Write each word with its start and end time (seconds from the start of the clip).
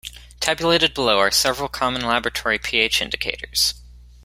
Tabulated 0.39 0.95
below 0.95 1.19
are 1.19 1.29
several 1.29 1.69
common 1.69 2.01
laboratory 2.01 2.57
pH 2.57 3.03
indicators. 3.03 3.75